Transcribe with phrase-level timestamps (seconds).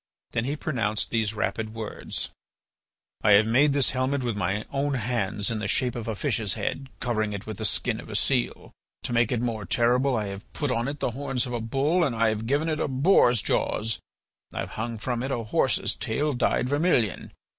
[0.31, 2.29] Then he pronounced these rapid words:
[3.23, 6.53] "I have made this helmet with my own hands in the shape of a fish's
[6.53, 8.71] head, covering it with the skin of a seal.
[9.03, 12.03] To make it more terrible I have put on it the horns of a bull
[12.03, 13.99] and I have given it a boar's jaws;
[14.51, 17.29] I have hung from it a horse's tail dyed vermilion.